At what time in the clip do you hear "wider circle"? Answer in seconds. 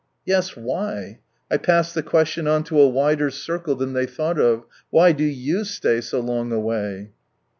2.89-3.75